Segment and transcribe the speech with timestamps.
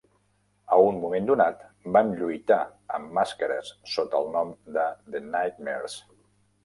[0.75, 1.59] A un moment donat,
[1.97, 2.59] van lluitar
[2.99, 5.99] amb màscares sota el nom de The Nightmares.